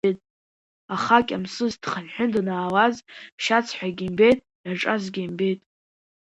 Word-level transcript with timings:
Аха 0.95 1.17
Кьамсыс 1.27 1.73
дхынҳәны 1.81 2.25
данаауаз 2.33 2.95
шьацҳәагьы 3.43 4.03
имбеит, 4.07 4.39
иаҿазгьы 4.65 5.21
имбеит. 5.23 5.59